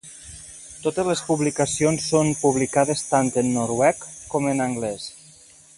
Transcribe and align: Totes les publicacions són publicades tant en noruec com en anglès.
Totes 0.85 1.09
les 1.09 1.21
publicacions 1.27 2.07
són 2.13 2.33
publicades 2.45 3.05
tant 3.13 3.33
en 3.43 3.53
noruec 3.59 4.05
com 4.35 4.49
en 4.55 4.65
anglès. 4.71 5.07